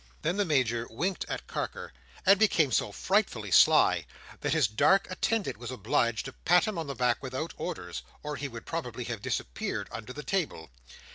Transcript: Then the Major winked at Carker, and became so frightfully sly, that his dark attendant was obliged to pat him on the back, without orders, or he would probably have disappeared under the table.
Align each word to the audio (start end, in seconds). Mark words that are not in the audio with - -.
Then 0.23 0.37
the 0.37 0.45
Major 0.45 0.87
winked 0.89 1.25
at 1.29 1.45
Carker, 1.45 1.93
and 2.25 2.39
became 2.39 2.71
so 2.71 2.91
frightfully 2.91 3.51
sly, 3.51 4.07
that 4.39 4.51
his 4.51 4.67
dark 4.67 5.05
attendant 5.11 5.57
was 5.57 5.69
obliged 5.69 6.25
to 6.25 6.33
pat 6.33 6.65
him 6.65 6.79
on 6.79 6.87
the 6.87 6.95
back, 6.95 7.21
without 7.21 7.53
orders, 7.55 8.01
or 8.23 8.35
he 8.35 8.47
would 8.47 8.65
probably 8.65 9.03
have 9.03 9.21
disappeared 9.21 9.87
under 9.91 10.11
the 10.11 10.23
table. 10.23 10.71